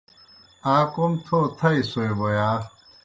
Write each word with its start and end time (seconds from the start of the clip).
آ 0.73 0.75
کوْم 0.93 1.13
تھو 1.25 1.37
تھائیسوئے 1.57 2.11
بوْ 2.17 2.27
یا؟ 2.37 2.49